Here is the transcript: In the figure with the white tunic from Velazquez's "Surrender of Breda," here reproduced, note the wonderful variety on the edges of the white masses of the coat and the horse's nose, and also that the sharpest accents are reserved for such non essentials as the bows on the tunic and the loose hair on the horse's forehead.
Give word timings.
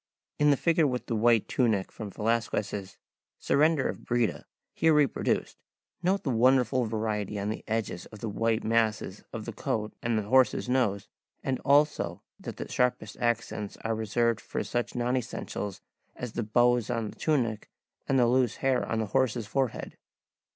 In 0.39 0.49
the 0.49 0.57
figure 0.57 0.87
with 0.87 1.05
the 1.05 1.15
white 1.15 1.47
tunic 1.47 1.91
from 1.91 2.09
Velazquez's 2.09 2.97
"Surrender 3.37 3.87
of 3.87 4.03
Breda," 4.03 4.47
here 4.73 4.95
reproduced, 4.95 5.57
note 6.01 6.23
the 6.23 6.31
wonderful 6.31 6.85
variety 6.85 7.37
on 7.39 7.49
the 7.49 7.63
edges 7.67 8.07
of 8.07 8.17
the 8.17 8.27
white 8.27 8.63
masses 8.63 9.23
of 9.31 9.45
the 9.45 9.53
coat 9.53 9.93
and 10.01 10.17
the 10.17 10.23
horse's 10.23 10.67
nose, 10.67 11.07
and 11.43 11.59
also 11.59 12.23
that 12.39 12.57
the 12.57 12.67
sharpest 12.67 13.15
accents 13.19 13.77
are 13.83 13.93
reserved 13.93 14.41
for 14.41 14.63
such 14.63 14.95
non 14.95 15.15
essentials 15.15 15.81
as 16.15 16.31
the 16.31 16.41
bows 16.41 16.89
on 16.89 17.11
the 17.11 17.15
tunic 17.15 17.69
and 18.09 18.17
the 18.17 18.25
loose 18.25 18.55
hair 18.55 18.83
on 18.83 18.97
the 18.97 19.05
horse's 19.13 19.45
forehead. 19.45 19.97